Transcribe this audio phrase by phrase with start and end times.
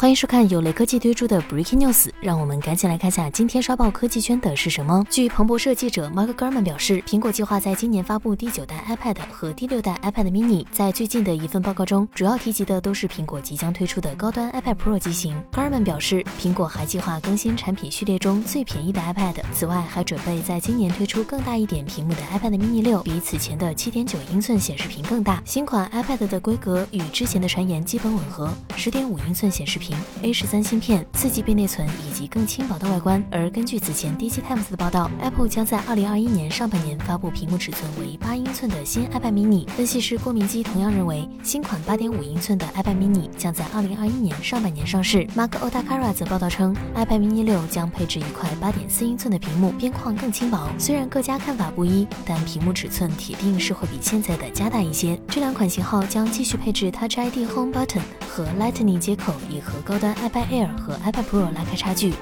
[0.00, 5.04] 欢迎收看由雷科技推出的 Breaking News，让我们赶紧来看下今天刷爆科技圈的是什么。
[5.10, 10.64] 据彭博社记者 Mark Gurman 表示，苹果计划在今年发布第九代 iPad 和第六代 iPad mini。
[10.70, 15.36] 在最近的一份报告中，主要提及的都是苹果即将推出的高端 iPad Pro 机型。
[15.50, 25.42] Gurman 表示，苹果还计划更新产品序列中最便宜的 iPad，此外还准备在今年推出更大一点屏幕的 iPad mini 六，比此前的7.9英寸显示屏更大。
[25.44, 29.87] 新款 iPad 的规格与之前的传言基本吻合，10.5英寸显示屏。
[30.22, 33.22] A 十三芯片、四 GB 内存以及更轻薄的外观。
[33.30, 39.66] 而根据此前 DC Times 的报道，Apple 将在二零二一年上半年发布屏幕尺寸为八英寸的新 iPad mini。
[39.68, 45.26] 分析师郭明基同样认为，新款八点五英寸的 iPad mini 将在二零二一年上半年上市。
[45.36, 50.68] Mark Otakara 则报道称，iPad mini 六将配置一块八点四英寸的屏幕，边框更轻薄。
[50.78, 55.18] 虽然各家看法不一，但屏幕尺寸铁定是会比现在的加大一些。
[55.28, 60.14] 这两款型号将继续配置 Touch ID Home Button 和 Lightning 接口，也和高端。
[60.16, 62.12] iPad Air 和 iPad Pro 拉开差距。